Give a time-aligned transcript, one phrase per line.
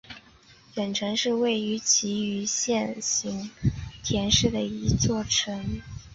[0.73, 3.51] 忍城是位在崎玉县行
[4.03, 5.63] 田市的一座城。